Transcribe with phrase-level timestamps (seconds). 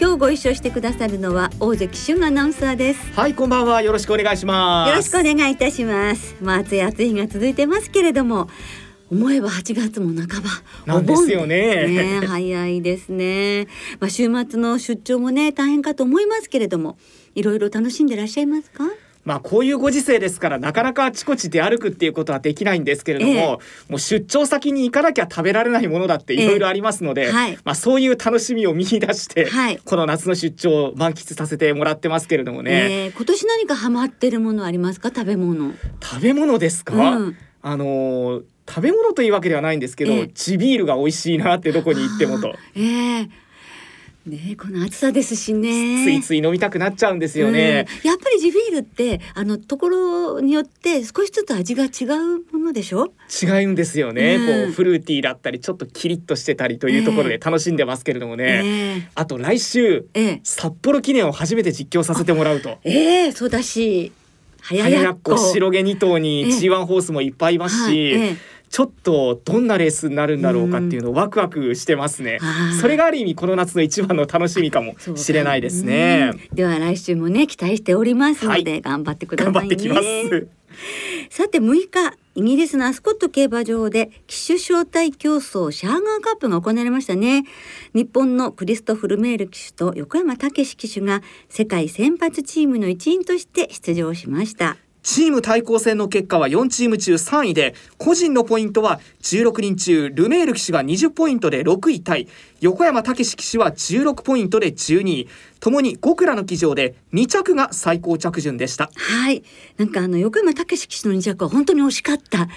[0.00, 3.12] 今日ご一緒してくださるのは大関俊アナウンサーです。
[3.12, 3.82] はいこんばんは。
[3.82, 4.90] よろしくお願いします。
[4.90, 6.36] よろしくお願いいたします。
[6.40, 8.48] まあ暑い暑い日が続いてますけれども
[9.12, 10.50] 思えば8月も半ば
[10.86, 11.86] なんですよね。
[12.20, 12.26] ね。
[12.26, 13.66] 早いですね。
[14.00, 16.96] まあ週末の出張もね大変かと思いますけれども
[17.34, 18.84] いろいろ楽しんでらっしゃいますか？
[19.24, 23.46] まあこういうご時世ですからなかなかあちこち出歩くっていうことはできないんですけれども、ええ。
[23.46, 23.58] も
[23.96, 27.58] う出張先に行かなきゃ食べられないものだっていろいろありますので、ええはい。
[27.64, 29.78] まあそういう楽しみを見出して、はい。
[29.84, 35.10] この夏の出張を満喫させてもらってますけれどもね、えー今年何かハマってるものありますか？
[35.10, 35.74] 食べ物。
[36.02, 37.36] 食べ物ですか、うん。
[37.62, 40.28] あのー食べ物というわけではないんですけど、ええ。
[40.28, 42.54] 地ビールが美味しいなってどこに行ってもと。
[42.76, 43.28] ええ
[44.30, 46.04] ねこの暑さですしね。
[46.04, 47.86] ついつい飲みたくなっちゃうんですよね。
[48.04, 48.08] うん。
[48.08, 53.12] やっぱり地ビールってあのところによって少しずつ味が違うものでしょ？
[53.42, 54.64] 違うんですよね、うん。
[54.66, 60.26] こうフルーティーだったりちょっとキリッとしてたりというところで楽しんでますけれどもね、あと来週ええ。
[60.28, 62.78] え札幌記念を初めて実況させてもらうと。
[62.84, 64.12] えええそうだし
[64.62, 66.48] 早早やっここ白毛2頭にええ。
[66.50, 68.36] G1 ホースもいっぱいいますし、はいええ
[68.70, 72.38] ちょっとどんなレースになるんだろうかっていうのをワクワクしてますね。
[72.40, 72.80] あー。
[72.80, 76.30] それがある意味この夏の一番の楽しみかもしれないですね。
[76.50, 76.56] うん。
[76.56, 78.80] では来週もね期待しておりますので、はい。
[78.80, 79.60] 頑張ってくださいね。
[79.60, 80.48] 頑張ってきます。
[81.30, 87.44] さて6日イギリスのアスコット競馬場で騎手招待競争シャーガーカップが行われましたね。
[87.92, 102.28] 日本のクリストフ・ルメール騎手と横山武史騎手が世界選抜チームの一員として出場しましたチーム対抗戦の結果は4チーム中3位で個人のポイントは16人中ルメール騎士が20ポイントで6位タイ。
[102.60, 105.28] 横山武史騎士は16ポイントで12位。
[105.60, 108.90] ともに5倉の騎乗で2着が最高着順でした。
[108.96, 109.42] はい。
[109.76, 112.52] なんかあの横山武史騎手の2着は本当に惜しかった、ね。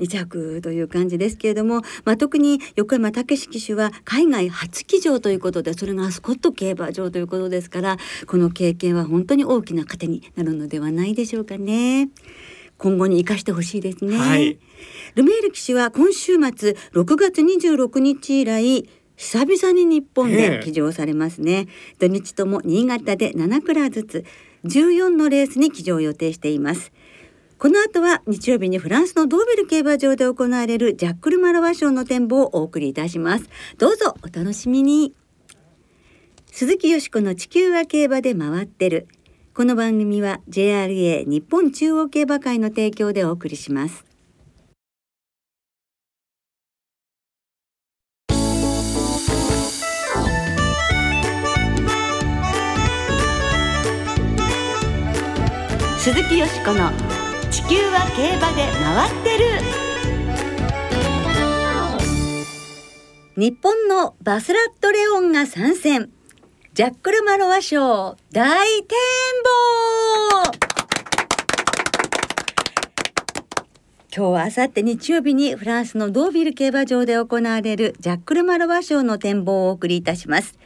[0.00, 12.10] 2着という感じですけれども、まあ、特に横山武史騎手は海外初騎乗ということでそれがアスコット競馬場ということですからこの経験は本当に大きな糧になるのではないでしょうかね。
[12.78, 14.18] 今後に生かしてほしいですね。
[14.18, 14.58] はい。
[15.14, 18.86] ルメール騎手は今週末6月26日以来
[19.16, 21.66] 久々に日本で騎乗されますね。
[21.98, 24.24] 土日とも新潟で7クラずつ
[24.64, 26.92] 14のレースに騎乗を予定しています。
[27.58, 33.48] この後は日曜日にフランスのドーベル競馬場で行われるジャックルマラワ賞の展望をお送りいたします。
[33.78, 35.14] どうぞお楽しみに。
[36.52, 39.08] 鈴木よしこの地球は競馬で回ってる。
[39.54, 44.05] この番組は JRA 日本中央競馬会の提供でお送りします。
[56.06, 56.92] 鈴木よしこの
[57.50, 59.44] 地球は競馬で回ってる。
[63.36, 66.10] 日本のバスラットレオンが参戦。
[66.74, 68.96] ジャックルマロワ賞大展
[70.44, 70.52] 望。
[74.16, 80.56] 今日はあさって日曜日にフランスのドービル競馬場で行われるジャックルマロワ賞の展望をお送りいたします。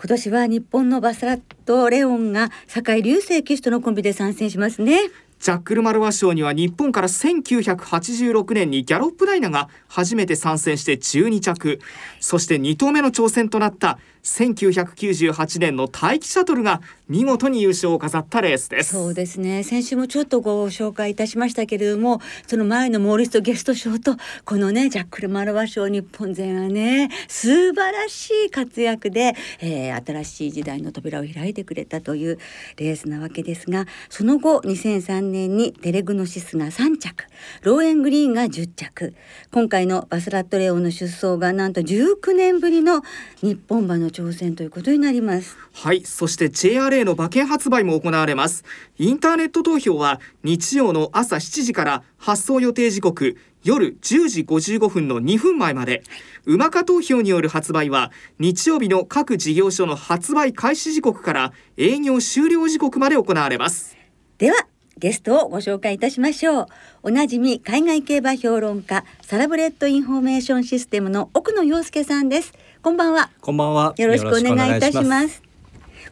[0.00, 5.00] 今年は日本のバスラットレオンが酒井流星騎手とのコンビで参戦しますね。
[5.40, 11.80] ジャックルマルワ賞には日本から1986年にギャロップダイナが初めて参戦して12着。
[12.20, 18.92] そして2頭目の挑戦となった1998年の大気シャトルが見事に優勝を飾ったレースです。
[18.92, 19.62] そうですね。
[19.62, 32.38] 先週もちょっとご紹介いたしましたけれどもその前のモーリストゲスト賞とこのねジャックル・マロワ賞日本勢はね素晴らしい活躍で、えー新しい時代の扉を開いてくれたという
[32.76, 37.24] レースなわけですがその後2003年にテレグノシスが3着。
[37.62, 39.14] ローエングリーンが10着。
[39.50, 43.02] 今回のバスラットレオンの出走がなんと19年ぶりの
[43.42, 45.56] 日本馬の挑戦ということになります。
[45.72, 48.64] はいそして JRA の馬券発売も行われます。
[48.98, 56.02] インターネット投票は日曜の朝7時から発走予定時刻夜10時55分の2分前まで。
[56.46, 63.96] UMACA投票による発売は日曜日の各事業所の発売開始時刻から営業終了時刻まで行われます。
[64.38, 64.66] では
[64.98, 66.66] ゲストをご紹介いたしましょう。
[67.04, 72.52] おなじみ海外競馬評論家サラブレッドインフォメーションシステムの奥野陽介さんです。
[72.82, 73.30] こんばんは。
[73.40, 73.94] こんばんは。
[73.96, 75.42] よろしくお願いいたします。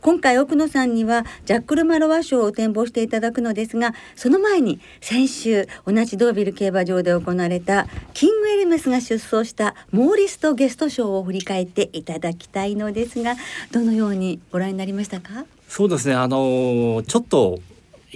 [0.02, 13.36] 今回奥野さんにはジャックルマロワ賞を展望していただくのですがその前に先週同じドービル競馬場で行われたキングエルメスが出走したモーリス・ド・ゲスト賞を振り返っていただきたいのですが
[13.72, 15.46] どのようにご覧になりましたか？
[15.66, 16.14] そうですね。
[16.14, 17.58] あのちょっと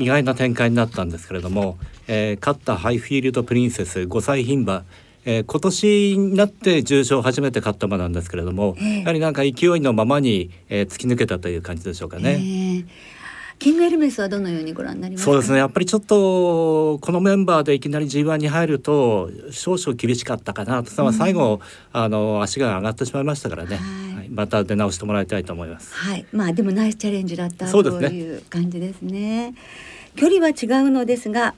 [0.00, 4.84] 意外な展開になったんですけれども、えー、勝ったハイフィールドプリンセス5歳牝馬。
[5.26, 12.30] えー、今年になって重賞初めて勝った馬なんですけれども、えー、やはりなんか勢いのままに、えー、突き抜けたという感じでしょうかね。
[12.30, 12.84] えー
[13.60, 15.58] キングエルメスはどのようにご覧になりますそうですね。
[15.58, 21.60] やっぱりちょっとこのメンバーでいきなり G1 に入ると少々厳しかったかなと、うん、最後
[21.92, 23.76] あの足が上がってしまいましたからね、
[24.16, 25.94] はい、また出直してもらいたいと思います。
[25.94, 26.24] はい。
[26.32, 29.54] まあでもナイスチャレンジだったという感じですね
[30.16, 31.54] 距離は違うのですが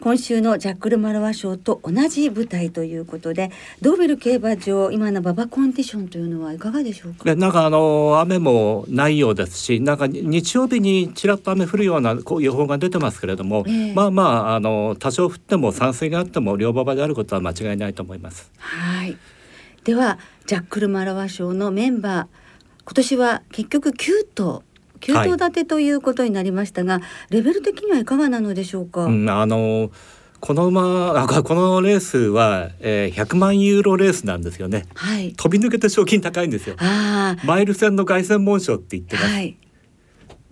[0.00, 3.50] 今週のジャックル・マロワ賞と同じ舞台ということで
[3.82, 7.34] ドーベル競馬場今の馬場コンディションというのはいかがでしょうか？
[7.34, 18.52] なんかあの雨もないようですしなんか日曜日にちらっと雨降るようなこう予報が出てますけれども、えー、まあまああの多少降っても山水があっても両馬場であることは間違いないと思います。
[18.58, 19.16] はい。
[19.82, 22.26] ではジャックル・マロワ賞のメンバー
[22.84, 24.62] 今年は結局9頭
[25.00, 26.98] 9頭立てということになりましたが、は
[27.30, 29.04] い、レベル的にはいかがなのでしょうか？
[29.04, 29.90] うん、あの
[30.40, 36.76] この馬あ このレースは、えー、100万ユーロレースなんですよね、はい、飛び抜けて賞金高いんですよ。
[37.44, 39.56] マイル戦の凱旋門賞って言ってます、はい、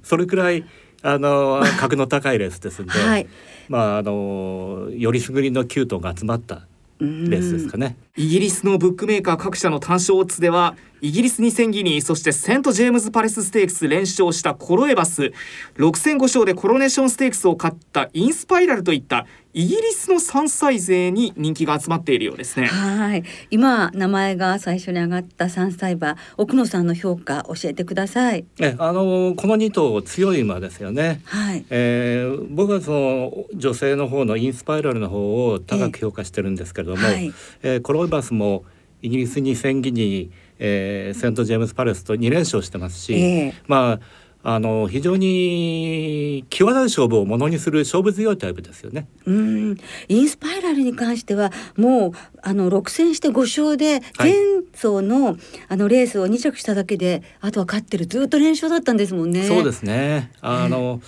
[0.02, 0.64] それくらい
[1.02, 3.26] あの 格の高いレースですんで、はい、
[3.68, 6.66] まああのよりすぐりの9頭が集まった
[7.00, 15.32] レースですかねイギリスのブックメーカー各社の単勝オッズではイギリス2000ギニーそしてセントジェームズ・パレスステークス連勝したコロエバス。
[15.76, 22.66] 6戦5勝でコロネーションステークスを勝ったインスパイラルといったイギリスの3歳勢に人気が集まっているようですね。
[22.66, 23.24] はい。
[23.50, 28.44] 今名前が最初に上がった3歳馬奥野さんの評価教えてください。
[28.58, 31.22] えあのこの2頭強い馬ですよね。
[31.24, 38.64] はい、えー、僕はその女性の方のインスパイラルの方を高く評価してるんですけれども、えーはい、えー、コロエバスも
[39.02, 44.00] イギリスに戦技にえー、セント・ジェームズ・パレスと2連勝してますし、えー、まあ
[44.48, 49.08] あの非常に際どい勝負をものにする勝負強いタイプですよね。
[49.24, 49.76] うん。
[50.06, 52.12] インスパイラルに関してはもう
[52.42, 54.34] あの6戦して5勝で前
[54.72, 55.36] 走のはい、
[55.68, 58.06] あのレースを2着しただけであとは勝ってる。
[58.06, 59.48] ずっと連勝だったんですもんね。
[59.48, 60.30] そうですね。
[60.40, 61.00] あの、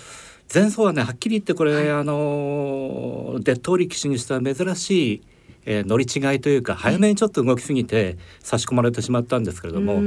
[0.53, 5.21] 前走はねはっきり言ってこれ、はい、あのデッド力士にしては珍しい
[5.65, 9.99] えー、乗り違いというか早めにちょっと動きすぎて差し込まれてしまったんですけれども、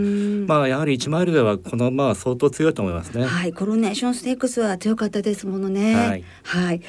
[0.47, 3.25] まあやはり1マイルではこの馬は相当強いと思いますね。
[3.25, 5.95] はい、コロネーションステークスは強かったですものね。
[5.95, 6.81] はい、はい。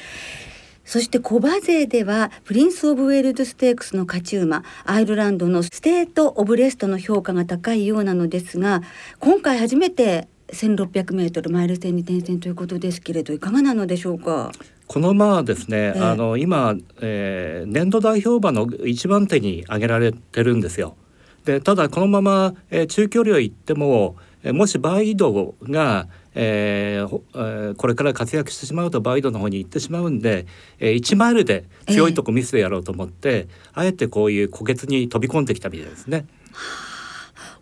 [0.84, 8.82] そして古馬勢ではプリンス・オブ・ウェールズ・ステークスの勝ち馬アイルランドのステート・オブ・レストの評価が高いようなのですが
[9.18, 14.52] 今回初めて1600メートルマイル戦に転戦ということですけれどいかがなのでしょうか？
[14.86, 20.96] この馬はですね、えー、あの今、えー、年度代表馬の一番手に挙げられてるんですよ。
[21.44, 30.46] でただこのまま、えー、中距離を行っても、えー、もしバイドが、えーえー、これから活躍してしまうとバイドの方に行ってしまうんで、
[30.78, 36.26] えー、1マイルで強いとこ見せてやろうと思って、えー、あえてこういう虎穴に飛び込んできたみたいですね。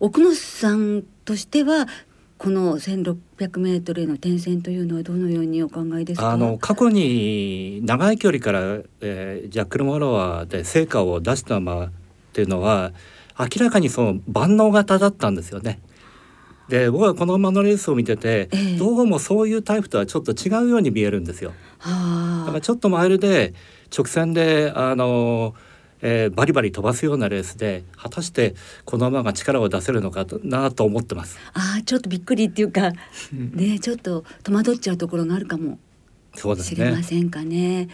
[0.00, 1.86] 奥野さんとしては
[2.43, 6.32] この1600メートルへの転戦というのはどのようにお考えですか？
[6.32, 8.61] あの過去に長い距離から、
[9.01, 11.91] えー、ジャックル・モロワで成果を出した馬っ
[12.32, 12.93] ていうのは
[13.39, 15.81] 明らかにその万能型だったんですよね。
[16.69, 21.53] で僕はこの馬のレースを見てて、えー、どうもそういうタイプとはちょっと違うように見えるんですよ。
[21.79, 21.84] だ
[22.46, 23.55] からちょっとマイルで
[23.96, 25.71] 直線であのー
[26.03, 28.55] えー、バリバリ飛ばすようなレースで果たして
[28.85, 31.39] この馬が力を出せるのかなと思ってます。
[31.55, 32.93] ああちょっとびっくりっていうか
[33.32, 35.79] ねちょっと戸惑っちゃうところがあるかも
[36.35, 37.89] しれませんかね。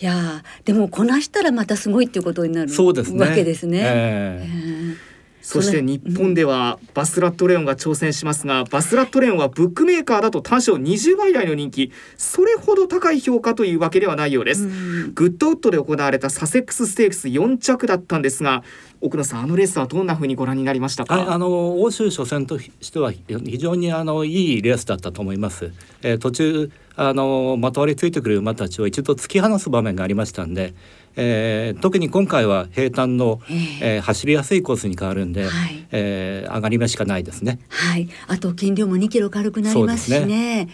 [0.00, 3.80] いやでもこなしたらまたすごいっていうことになるそうです、ね、わけですね。
[3.84, 5.13] えー、えー
[5.44, 11.92] そして日本ではバスラットレオンが挑戦しますが、バスラットレオンはブックメーカーだと単勝20倍台の人気。
[12.16, 14.66] それほど高い評価というわけではないようです、
[15.14, 18.62] グッドウッドで行われたサセックスステークス4着だったんですが
[19.02, 21.30] 奥野さんあのレースはどんな風にご覧になりましたか？
[21.30, 25.72] あの欧州初戦としては非常にあのいいレースだったと思います、
[26.02, 30.72] えー、途中あのまとわりついてくる馬たちを一度突き放す場面がありましたんで
[31.16, 33.40] えー、特に今回は平坦の、
[33.80, 37.58] えー、走りやすいコースに変わるんで、はい、えー、上がり目しかないですね。
[37.68, 40.68] はい、あと筋量も2キロ軽くなりますしね。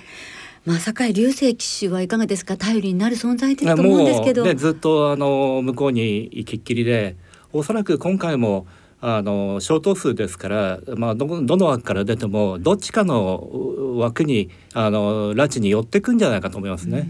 [0.66, 2.56] まあ、酒井流星騎手はいかがですか？
[2.56, 7.16] 頼りになる存在ですと思うんですけど、ね、ずっとあの向こうに行きっきりで
[7.52, 8.66] おそらく今回も
[9.00, 17.08] あの小頭数ですから、まあ、どどの枠から出てもどっちかの枠にあの拉致に寄ってくんじゃないかと思いますね。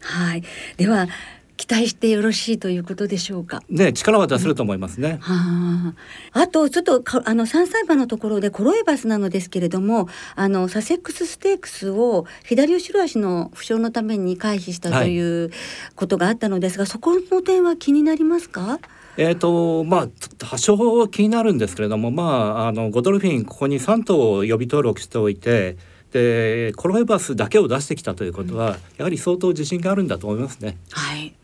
[0.00, 0.44] はい。
[0.76, 1.08] では
[1.60, 3.62] 期待してよろしいということでしょうか？
[3.68, 5.18] ね、力は出せると思いますね。
[5.20, 5.92] は
[6.32, 15.50] あ、あとちょっとあの三歳馬のところでコロエバスなのですけれども、あのサセックスステークスを左後ろ足の負傷のために回避したという
[15.96, 18.78] ことがあったのですが、はい、そこの点は気になりますか？
[19.18, 22.22] えーとまあ、多少気になるんですけれども、ま
[22.62, 25.76] あ、あのゴドルフィンここに3頭予備登録しておいて
[26.10, 30.78] でコロエバスだけを出してきたということは、うん、やはり相当自信があるんだと思いますね。
[30.90, 31.34] はい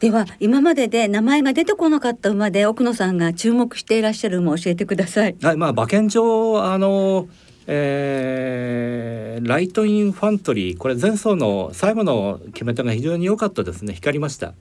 [0.00, 5.36] では今までで名前が出てこなかった馬で奥野さんが注目していらっしゃる馬を教えてください。
[5.40, 7.28] はい、まあ馬券上あの
[7.68, 13.92] えー、ライトインファントリーこれ前走の最後の決め手が非常に良かったですね。
[13.92, 14.54] 光りました。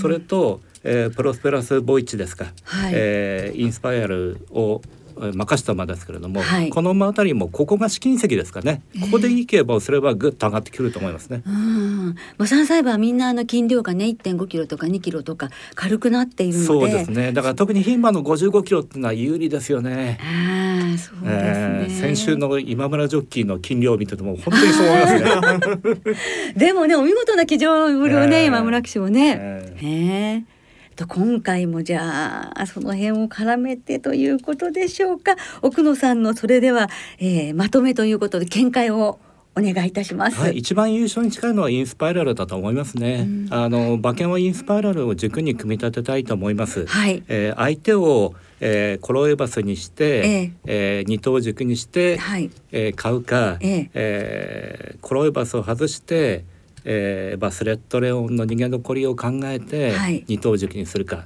[0.00, 4.82] それと、えー、プロスペラスボイッチですか、はい、えー、インスパイアルを
[5.18, 11.42] 任した馬ですけれども、はい、この馬あたりもここが試金石ですかね、ここでいい競馬をすればぐっと上がってくると思いますね。
[11.46, 16.66] うんまあ、3歳馬はみんなあの斤量がね1.5キロとか2キロとか軽くなっているので。
[16.66, 17.32] そうですね。
[17.32, 20.18] だから特に牝馬の55キロっていうのは有利ですよね。
[20.22, 26.54] あそうですね、えー、先週の今村ジョッキーの斤量を見てても本当にそう思いますね。
[26.56, 29.36] でもねお見事な騎乗ぶりをね、えー、今村騎手もね。
[29.40, 30.57] えー、えー
[30.98, 35.36] と今回もじゃあその辺を絡めてということでしょうか。
[35.62, 36.88] 奥野さんのそれでは、
[37.18, 39.20] えー、まとめということで見解を
[39.56, 56.44] お願いいたします、はい、一番優勝に近いのはインスパイラルだと思いますね、うん、あの馬券はインスパイラルを軸に組み立てたいと思います、はい、えー、相手をえー、コロエバスにして、えー、えー、二等軸にして、はい、えー、買うか、えー、えー、コロエバスを外して
[56.84, 59.94] えー、バスラットレオンの逃げ残りを考えて
[60.26, 61.22] 二頭軸にするか、は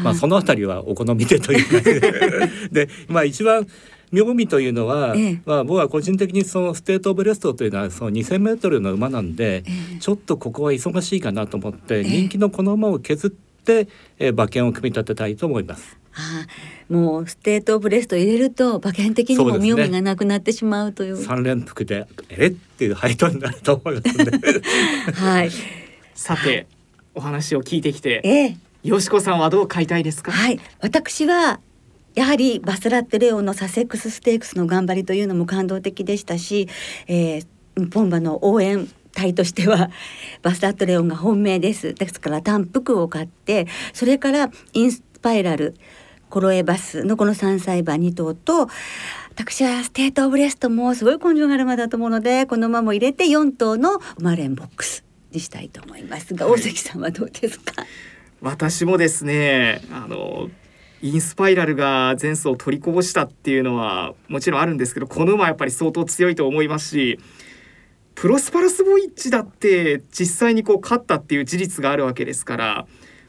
[0.00, 2.48] い、まあそのあたりはお好みでというか。
[2.72, 3.66] でまあ一番
[4.10, 13.88] 妙味というのは、ええ、まあ、僕は個人的にそのステート・オブ・レストというのはその 2,000m の馬なんで、え、ちょっとここは忙しいかなと思って、人気のこの馬を削って、
[14.18, 15.98] えー、馬券を組み立てたいと思います。
[16.18, 16.46] あ
[16.92, 21.16] もうステートオブレスト入れると馬券的にも妙味がなくなってしまうという。
[21.16, 24.24] 三、連複でえっていう配当になると思いますね。
[25.14, 25.50] はい。
[26.14, 26.66] さて
[27.14, 30.32] お話を聞いてきて、ええ、よしこさんはどう買いたいですか？
[30.32, 30.60] はい。
[30.80, 31.60] 私は
[32.14, 36.68] やはりバスラッテレオのサセックスステークスの頑張りというのも感動的でしたし、
[37.06, 37.46] えー、
[37.76, 39.90] 日本馬の応援隊としては
[40.42, 41.94] バスラットレオンが本命です。
[41.94, 45.74] ですから単服を買ってそれからインスパイラル
[46.30, 48.68] コロエバスのこの3歳馬2頭と
[49.30, 57.72] 私はステートオブレストもすごい根性がある馬だと思うのでこの馬も入れて4頭の馬連ボックスにしたいと思いますが、はい、大関さんはどうですか？
[58.40, 60.48] 私もですねあの
[61.00, 67.18] インスパイラルが前走を取りこぼしたっていうのはもちろんあるんですけどこの馬はやっぱり相当強いと思いますし
[68.16, 72.86] プロスペラスボヤージュだって実際にこう勝ったっていう事実があるわけですから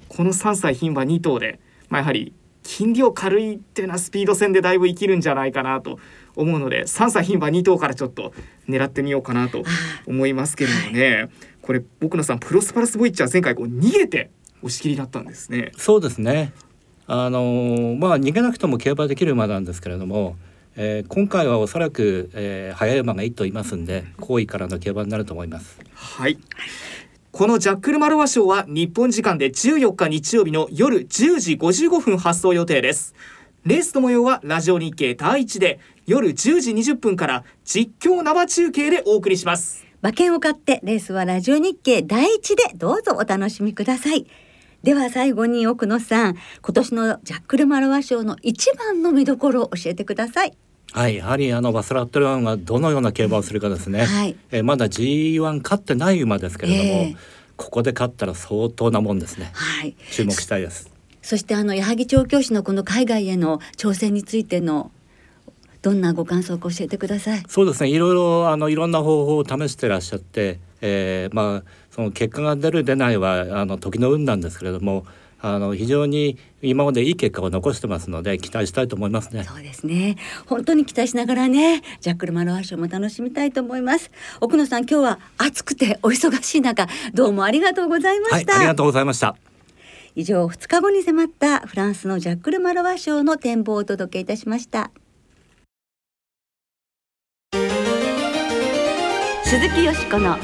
[0.08, 2.34] この3歳牝馬2頭で、まあ、やはり
[2.69, 5.97] 筋量軽いっていうのはスピード戦でだいぶ生きるんじゃないかなと
[6.35, 8.31] 思うので3歳牝馬2頭からちょっと
[8.67, 9.63] 狙ってみようかなと
[10.05, 11.29] 思いますけれどもね。
[11.63, 14.29] これ僕のさんプロスパラスボイッチは前回こう逃げて
[14.61, 15.71] 押し切りだったんですね。
[15.77, 16.53] そうですね。
[17.07, 20.35] あのー、まあ逃げなくても競馬できる馬なんですけれども、
[20.75, 25.79] えー、今回はおそらく、えー、速い馬が1頭いますんで好位からの競馬になると思います。
[25.95, 26.38] はい
[27.31, 33.13] このジャックルマロワ賞は日本時間で14日日曜日の夜10時55分発送予定です。
[33.65, 39.86] レースの模様はラジオ日経第一で夜10時20分から実況生中継でお送りします。
[40.01, 44.25] 馬券を買ってレースはラジオ日経第一でどうぞお楽しみください。
[44.81, 50.57] では最後に奥野さん、今年のジャックルマロワ賞の一番の見どころを教えてください。
[50.91, 54.05] はい、やはりあのバスラットルワンがどのような競馬をするかですね。
[54.05, 57.17] はい、えー、まだ G1 勝ってない馬ですけれども、えー、
[57.58, 59.51] ここで勝ったら相当なもんですね。
[59.53, 60.89] はい、注目したいです。
[61.22, 64.91] そしてあの矢作調教師のこの海外への挑戦についての
[65.81, 67.43] どんなご感想か教えてください。
[67.48, 67.89] そうですね。
[67.89, 75.05] いろいろあのいろんな方法を試してらっしゃって、えー、まあその結果が出る出ないはあの時の運なんですけれども、
[75.41, 79.43] あの非常に今までいい結果を残してますので期待したいと思いますね。
[79.43, 80.17] そうですね。
[80.46, 84.12] 本当に期待しながらね、ジャックルマロア賞も楽しみたいと思います。
[84.41, 88.53] 奥野さん、今日は暑くてお忙しい中、どうもありがとうございました。
[88.53, 89.36] はい、ありがとうございました。
[90.15, 94.91] 以上、2日後に迫ったフランスのジャックルマロワ賞の展望をお届けいたしました。
[99.43, 100.38] 鈴木よしこの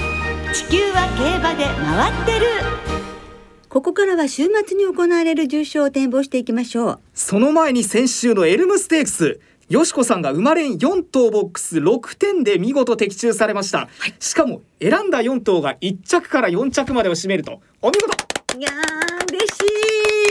[0.51, 2.74] 地球は競馬で回ってる。
[3.75, 6.99] ここからは週末に行われる重賞を展望していきましょう。
[7.13, 17.59] その前に先週のエルムステークスよしこさんが生まれん4頭ボックス6点で見事的中されました、しかも選んだ4頭が1着から4着までを占めると。
[17.81, 18.57] お見事。
[18.57, 19.59] いやー嬉し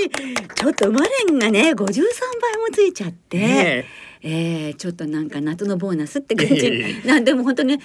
[0.07, 0.11] い。
[0.55, 1.99] ちょっと生まれんがね53倍も
[2.73, 3.87] ついちゃって、ね
[4.23, 4.71] え。
[4.71, 6.55] ーちょっとなんか夏のボーナスって感じ。
[6.55, 7.79] いえいえなんでも本当ね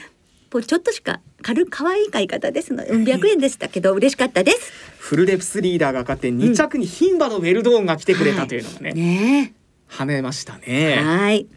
[0.52, 4.72] こうちょっとしか軽く可愛い買い方ですのでうん百円でしたけど嬉しかったです。
[4.98, 9.54] フルレプスリーダーが勝って2着に牝馬のウェルドーンが来てくれたというのがね、ね。
[9.90, 11.04] 跳ねましたえね。
[11.04, 11.48] はい。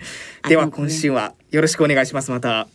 [0.48, 2.30] では今週はよろしくお願いします。
[2.30, 2.68] また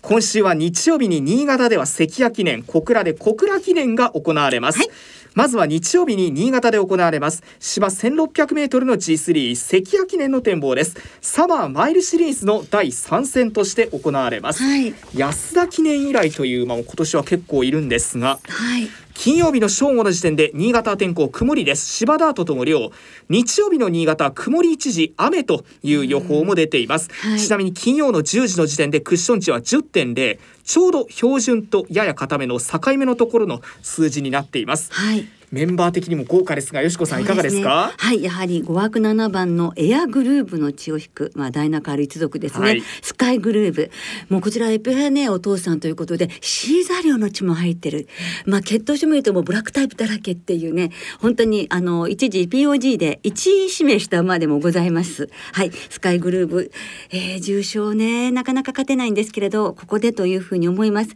[0.00, 4.88] 今週は日曜日に新潟では関谷記念小倉で小倉記念が行われます、はい
[5.34, 7.42] まずは日曜日に新潟で行われます。
[7.60, 10.96] 芝1600メートルの G3 関谷記念の展望です。
[11.20, 14.94] サマーマイルシリーズの第3戦として行われます、はい。
[15.14, 21.86] 安田記念以来という馬も今年は結構いるんですがはい金曜日の正午の時点で新潟は天候曇りです。
[21.86, 22.90] 芝ダートとも量
[23.28, 27.40] 日曜日の新潟は曇り一時雨という予報も出ています、はい。
[27.40, 34.92] ちなみに金曜の10時の時点でクッション値は10.0ちょうど標準とやや固めの境目のところの数字になっています。
[34.92, 37.94] はいメンバー的にも豪華ですがよしこさんいかがですか？
[37.96, 42.82] そうねはいやはり5枠7番のエアグルーブの血を引くまあダイナカール一族ですね、はい。
[43.02, 43.90] スカイグルーブ。
[44.28, 48.08] もうこちらエピファネお父さんということでシーザリオの血も入ってる。
[48.46, 50.90] まあ血統書見るともうブラックタイプだらけっていうね。
[51.20, 55.28] 本当にあの一時 POG で1位指名した馬でもございます。
[55.52, 55.70] はい。
[55.88, 56.70] スカイグルーブ、
[57.10, 58.30] えー、重賞ね。
[58.32, 61.10] なかなか勝てないんですけれどここでというふうに思います。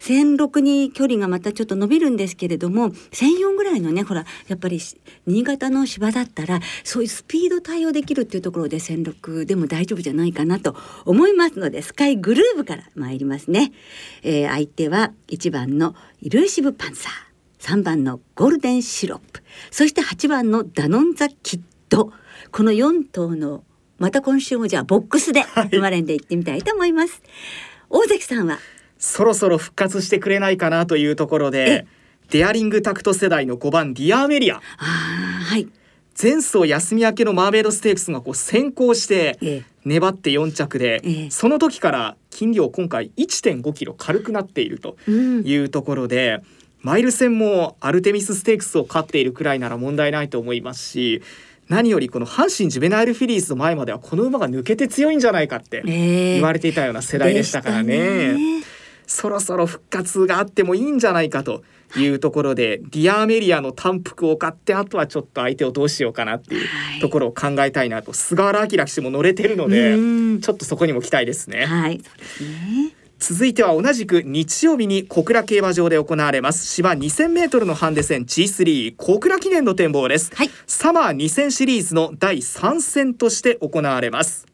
[0.00, 13.72] 1006に距離がまたちょっと伸びるんですけれども1004ぐらいのねほらやっぱりし新潟の芝だったらそういうスピード対応できるっていうところで1006でも大丈夫じゃないかなと思いますのでスカイグルーブから参りますね、
[14.22, 17.12] えー相手は1番のイルーシブパンサー。
[17.60, 19.42] 3番のゴールデンシロップ。
[19.70, 22.12] そして8番のダノンザキッド。
[22.50, 23.64] この4頭の
[23.98, 27.22] また今週もじゃあボックスで生まれんでいってみたいと思います、
[27.90, 28.58] 大関さんは？
[28.98, 31.86] そろそろ復活してくれないかなというところで
[32.30, 34.60] デアリングタクト世代の5番ディアーメリア。
[34.76, 35.68] はい。
[36.20, 39.62] 前走休み明けのマーメイドステークスがこう先行してええ。
[39.84, 41.30] 粘って4着で、ええ。
[41.30, 45.42] その時から斤量今回1.5キロ軽くなっているとうん。
[45.46, 46.42] いうところで、
[46.82, 51.20] マイル戦もアルテミスステークスを勝っているくらいなら問題ないと思いますし
[51.68, 56.34] 何よりこの阪神ジュベナイルフィリーズの前まではこの馬が抜けて強いんじゃないかってええ。
[56.36, 57.98] 言われていたような世代でしたからね。
[57.98, 58.64] でしたね。
[59.06, 61.64] そろそろ復活があってもいいんじゃないかと
[61.96, 67.00] いうところで、ディアーメリアの単服を買ってあとはちょっと相手をどうしようかなっていうはい。
[67.00, 70.40] ところを考えたいなと菅原明騎手も乗れてるのでうん。
[70.40, 71.66] ちょっとそこにも期待ですね。
[71.66, 72.94] はいそうですね。
[73.18, 80.50] 続いては同じく日曜日に小倉競馬場で行われます芝 2000m のハンデ戦 G3 小倉記念の展望です、はい。
[80.66, 84.46] サマー2000シリーズの第3戦として行われます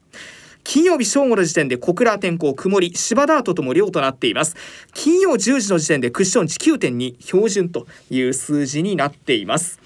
[0.68, 4.56] 金曜日正午の時点で小倉天候曇り芝ダートとも量となっています。
[4.94, 9.78] 金曜10時の時点でクッション値9.2標準という数字になっています。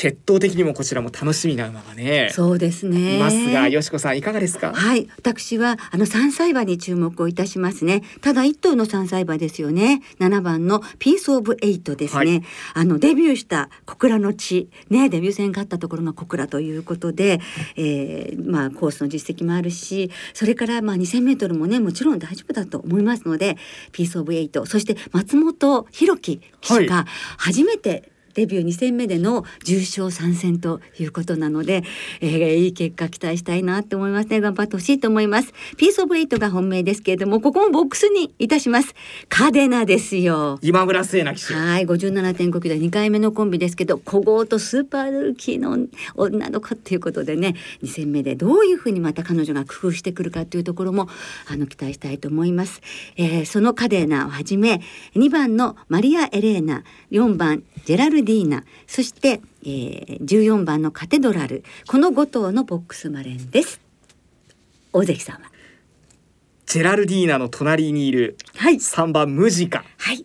[0.00, 3.16] 決闘的にもこちらも楽しみな馬がねそうですね。
[3.16, 4.72] いますがよしこさんいかがですか？
[4.72, 8.02] はい、私はあの三歳馬に注目をいたしますね。
[8.22, 10.00] ただ一頭の三歳馬ですよね。
[10.18, 12.30] 七番のピースオブエイトですね。
[12.30, 12.42] はい。
[12.76, 14.70] あのデビューした小倉の地。
[14.88, 17.42] ねデビュー戦があったところが小倉ということで、
[17.76, 23.58] えーまあコースの実績もあるし、それからまあ2000メートルもねもちろん大丈夫だと思いますので、
[23.92, 27.04] ピースオブエイト、そして松本大輝騎手が
[27.36, 31.82] 初めて、デビュー2戦目での重賞参戦ということなので、
[32.20, 34.40] えーいい結果期待したいなって思いますね。
[34.40, 35.52] 頑張ってほしいと思います。
[35.76, 38.94] ピースオブエイトが本命ですけれどもここもボックスにいたします。
[39.28, 40.58] カデナですよ。
[40.62, 41.54] 今村聖奈騎手。
[41.54, 51.08] はい57.5キロ2回目のコンビですけど古豪とスーパールーキーの女の子っていうことでね2戦目でどういうふうにまた彼女が工夫してくるかというところも
[51.48, 52.80] あの期待したいと思います、
[53.16, 54.80] えーそのカデナをはじめ
[55.16, 63.80] 2番のマリア・エレーナ4番ジェラルディーナそして、えー、14番のカテドラルこの5頭のボックスマレンです。
[64.92, 65.50] 大関さんは？
[66.66, 68.74] ジェラルディーナの隣にいるはい。
[68.74, 69.84] 3番ムジカ。
[69.98, 70.24] はい。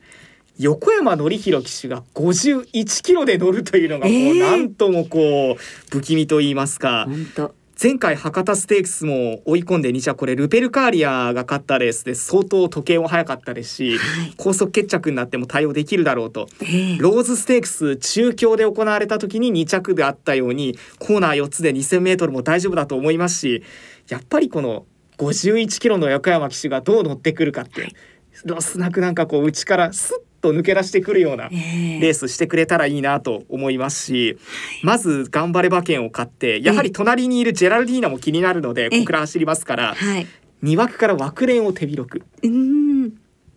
[0.57, 4.39] 横山典弘騎手が51キロで乗るというのがこう、えー。
[4.39, 7.05] なんともこう不気味と言いますか。
[7.07, 14.33] 本当前回博多ステークスも追い込んで2着これルペルカーリアが勝ったレースで相当時計も速かったですし、はい。
[14.37, 16.47] 高速決着になっても対応できるだろうと。
[16.61, 16.97] ええ。
[16.97, 23.63] ローズステークス中京で行われた時に2着であったようにコーナー4つで 2,000m も大丈夫だと思いますし
[24.07, 24.85] やっぱりこの
[25.17, 27.93] 51キロの横山騎手がどう乗ってくるかって
[28.43, 31.99] ロスなくなんかこう内からスッと抜け出してくるようなええ。
[31.99, 34.37] レースしてくれたらいいなと思いますし、
[34.83, 40.27] まず頑張れ馬券を買ってやはり隣にいるジェラルディーナも気になるのでえ小倉走りますからはい。
[40.63, 42.23] 2枠から枠連を手広く。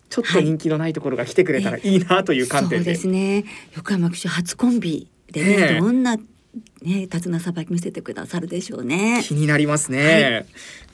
[0.09, 1.81] ちょっと人気のないところが来てくれたらい。
[1.83, 2.77] いなという観点で。
[2.77, 3.45] そうですね。
[3.75, 6.17] 横山騎手初コンビでえね、えどんな
[6.81, 9.21] ね手綱さばき見せてくださるでしょうね。
[9.23, 10.45] 気になりますね、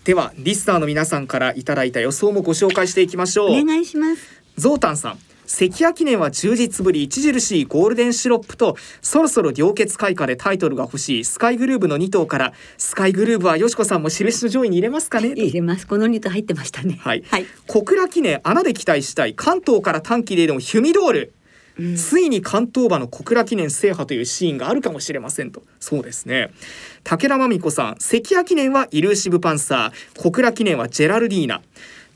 [0.04, 3.52] ではリスナーの皆さんからいただいた予想もご紹介していきましょう。
[3.52, 4.44] お願いします。
[4.58, 15.30] ゾウタンさん関谷記念は充実ぶり著しいゴールデンシロップとそろそろ良血開花でタイトルが欲しいスカイグルーブの2頭からスカイグルーブはよしこさんも印の上位に入れますかね？
[15.30, 15.86] 入れます。
[15.88, 16.98] このニット入ってましたね。
[17.02, 17.24] はい。
[17.30, 17.46] はい。
[17.68, 21.34] 小倉記念穴で期待したい関東から短期でのヒュミドール、
[21.78, 21.96] うん。
[21.96, 25.62] ついに関東馬の小倉記念制覇というシーンがあるかもしれませんと。
[25.80, 26.52] そうですね。
[27.04, 30.22] 武田真美子さん関谷記念はイルーシブパンサー。
[30.22, 31.62] 小倉記念はジェラルディーナ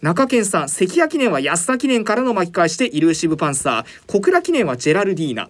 [0.02, 3.86] 中堅さん関谷記念は安田記念からの巻き返してイルーシブパンサー。
[4.08, 5.50] 小倉記念はジェラルディーナ。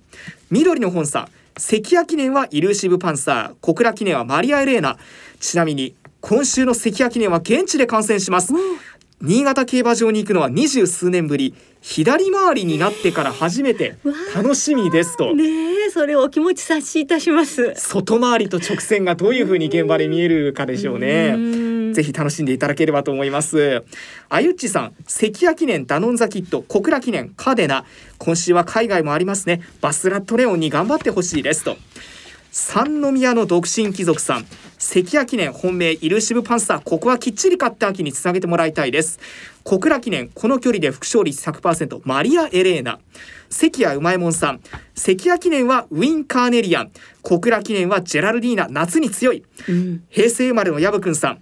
[0.50, 3.56] 緑の本さん関谷記念はイルーシブパンサー。
[3.62, 4.98] 小倉記念はマリア・エレーナ。
[5.40, 8.54] ちなみに今週の関谷記念は現地で観戦します。
[9.22, 11.54] 新潟競馬場に行くのは二十数年ぶり。
[11.82, 13.98] 左回りになってから初めて。
[14.36, 15.36] 楽しみですと。
[15.36, 15.44] ね
[15.88, 17.74] え、それをお気持ち察しいたします。
[17.76, 23.84] 外回りと直線がどういう風に現場で見えるかでしょううねんぜひ楽しんでいただければと思います。
[24.30, 27.86] あゆっちさん関谷記念ダノンザキット小倉記念カデナ
[28.18, 29.62] 今週は海外もありますね。
[29.82, 31.78] バスラットレオンに頑張ってほしいですと。
[32.52, 34.46] 三宮の独身貴族さん。
[34.80, 36.82] 関谷記念本命イルシブパンサー。
[36.84, 39.20] ここはきっちり勝って秋につなげてもらいたいです。
[39.64, 43.00] 小倉記念この距離で副勝率100%マリア・エレーナ。
[43.50, 44.62] 関谷うまいもんさん。
[44.96, 46.92] 関谷記念はウィン・カーネリアン。
[47.22, 48.68] 小倉記念はジェラルディーナ。
[48.70, 49.44] 夏に強い。
[49.68, 50.04] うん。
[50.10, 51.42] 平成生まれのヤブくんさん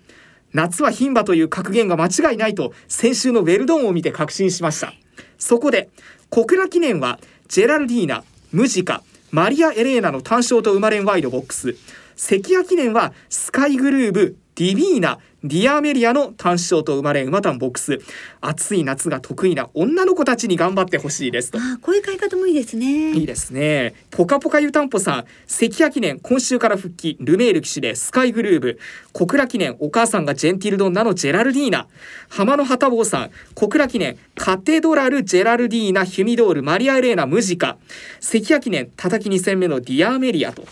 [0.57, 4.91] 夏は牝馬という格言が間違いないと先週のウェルドンを見て確信しました。
[5.37, 5.87] そこで
[6.31, 11.75] 小倉記念はジェラルディーナムジカマリア・エレーナの単勝と生まれんワイドボックス。
[12.15, 17.99] 関谷記念はスカイグルーブディビーナディアメリアの単勝と生まれん馬単ボックス
[18.41, 23.11] 暑い夏が得意な女の子たちに頑張ってほしいですとああ、こういう買い方もいいですね。
[23.11, 23.93] いいですね。
[24.09, 28.79] ポカポカ湯たんぽさん、関谷記念今週から復帰、ルメール騎士でスカイグルーブ、
[29.13, 31.85] 小倉記念お母さんがジェンティルドンナのジェラルディーナ、
[32.27, 37.77] 浜野旗坊さん、小倉記念カテドラルジェラルディーナヒュミドールマリアエレーナムジカ、
[38.19, 40.65] 関谷記念叩き2戦目のディアーメリアと。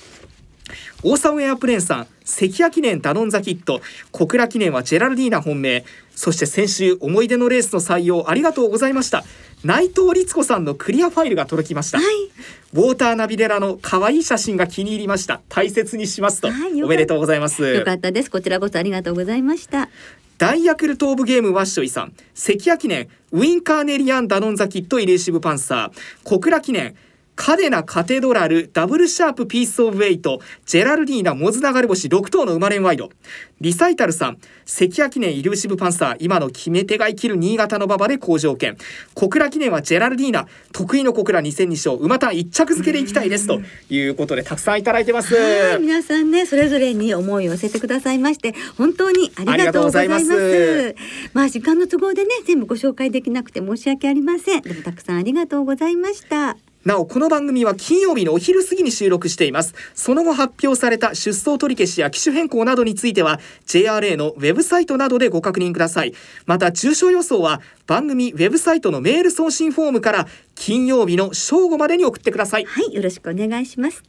[1.08, 3.80] オーサムエアプレーンさん関谷記念ダノンザキット。
[4.12, 5.86] 小倉記念はジェラルディーナ本命。
[6.16, 9.24] そして先週思い出のレースの採用ありがとうございました。
[9.64, 12.08] 内藤律子さんのクリアファイルが届きました、はい。
[12.74, 15.42] ウォーターナビレラの可愛い写真が気に入りました。
[15.48, 17.62] 大切にしますと、はいおめでとうございます。
[17.62, 18.32] よかったです。
[18.32, 19.90] こちらこそありがとうございました。
[20.40, 22.14] 大ヤクルトオブゲームワッショイさん。
[22.34, 26.00] 関谷記念ウィンカーネリアンダノンザキットイレーシブパンサー。
[26.24, 26.96] 小倉記念
[27.36, 33.10] カデナカテドラルダブルシャープピースオブウェイトジェラルディーナモズ流れ星6頭の生まれんワイド
[33.62, 38.78] リサイタルさん関谷記念イルーシブパンサー今の決め手が生きる新潟の馬場で好条件
[39.14, 50.24] 小倉記念はジェラルディーナ得意の小倉2002勝馬単一着付けでいきたいですということでたくさんいただいてますはい、皆さんね、それぞれに思いを寄せてくださいまして、本当にありがとうございます。
[50.24, 50.96] ありがとうございます
[51.34, 54.62] まあ、時間の都合でね、全部ご紹介できなくて申し訳ありません。
[54.62, 56.58] でも、たくさんありがとうございました。
[56.86, 66.14] なおこの番組は金曜日のお昼過ぎに収録していますその後発表された出走取り消しや機種変更などについては JRA のウェブサイトなどでご確認ください
[66.46, 74.04] また中小予想は番組ウェブサイトのメール送信フォームから金曜日の正午までに送ってくださいはい、よろしくお願いします。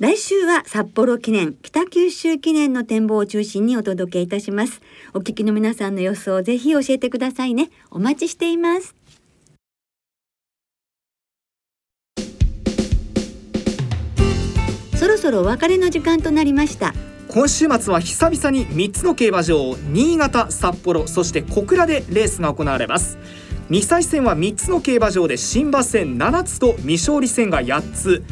[0.00, 4.80] 来週は札幌記念、北九州記念の展望を中心にお届けいたします。
[5.12, 7.70] お聞きの皆さんの予想をぜひ教えてくださいね。
[7.92, 8.96] お待ちしています。
[15.04, 16.94] そろそろお別れの時間となりました。
[17.28, 23.18] 今週末は久々に3つの競馬場新潟札幌そして小倉でレースが行われます
[23.70, 28.24] 2歳戦は3つの競馬場で新馬戦7つと未勝利戦が8つ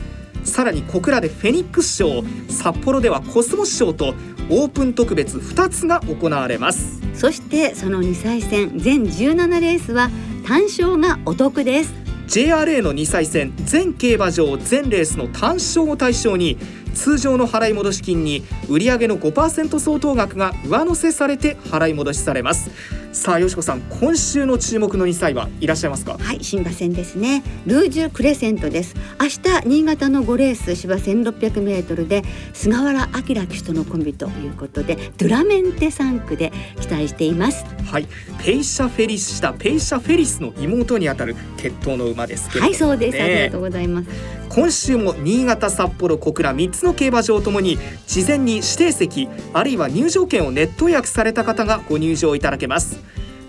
[0.45, 4.15] さらに小倉でフェニックス賞札幌ではコスモス賞と
[4.49, 10.11] オープン特別2つが行われますそしてその2歳戦全17レースは
[10.47, 12.02] 単勝がお得です。
[12.27, 16.57] JRA の2歳戦全競馬場全レースの単勝を対象に
[16.95, 22.71] 通常の払い戻し金に売上の5%相当額が上乗せされて払い戻しされます。
[23.13, 26.17] さあよしこさん今週の注目の2歳はいらっしゃいますか？
[26.19, 27.43] はい新馬戦ですね。
[27.67, 28.95] ルージュクレセントです。
[29.21, 32.23] 明日新潟の5レース芝1600メートルで
[32.55, 37.67] 菅原明騎手とのコンビということでドゥラメンテ産駒で期待しています。
[37.85, 38.09] はい。
[38.43, 44.09] ペイシャフェリスしたペイシャフェリスの妹にあたる血統の馬ですけれども、はいそうです、ありがとうございます
[44.55, 53.01] 今週も新潟札幌小倉3つの競馬場ともに事前に指定席あるいは入場券をネット予約された方がご入場いただけます。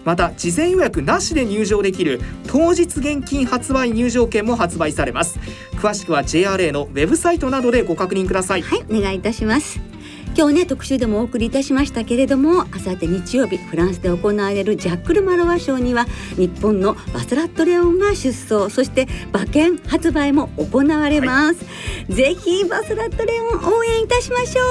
[0.05, 5.39] また事前予約なしで入場できる当日現金発売入場券も発売されます。
[5.75, 8.61] 詳しくは JRA のウェブサイトなどでご確認ください。
[8.61, 9.92] はいお願いいたします。
[10.35, 18.73] 今日ね特集でもお送りいたしましたけれどもあさって日曜日フランスで行われるジャックル・マロワ賞には日本のバスラットレオンが出走。
[18.73, 21.63] そして馬券発売も行われます、
[22.09, 24.63] ぜひバスラットレオン応援いたしましょ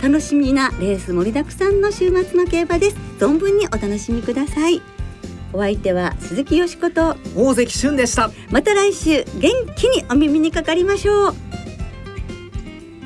[0.00, 0.02] う。
[0.02, 2.96] 楽しみなレース盛りだくさんの週末の競馬です。
[3.18, 4.80] 存分にお楽しみください。
[5.52, 7.16] お相手は鈴木よしこと。
[7.36, 8.30] 大関俊でした。
[8.50, 11.47] また来週元気にお耳にかかりましょう